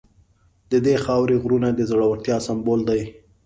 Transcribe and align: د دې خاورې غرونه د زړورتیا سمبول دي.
د 0.71 0.73
دې 0.85 0.95
خاورې 1.05 1.35
غرونه 1.43 1.69
د 1.73 1.79
زړورتیا 1.89 2.37
سمبول 2.47 2.79
دي. 2.89 3.01